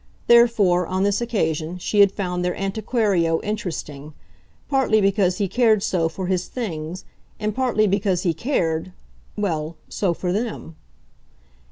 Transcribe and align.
Therefore, 0.25 0.87
on 0.87 1.03
this 1.03 1.21
occasion, 1.21 1.77
she 1.77 1.99
had 1.99 2.11
found 2.11 2.43
their 2.43 2.55
antiquario 2.55 3.39
interesting; 3.43 4.15
partly 4.67 4.99
because 4.99 5.37
he 5.37 5.47
cared 5.47 5.83
so 5.83 6.09
for 6.09 6.25
his 6.25 6.47
things, 6.47 7.05
and 7.39 7.53
partly 7.53 7.85
because 7.85 8.23
he 8.23 8.33
cared 8.33 8.93
well, 9.37 9.77
so 9.89 10.15
for 10.15 10.33
them. 10.33 10.75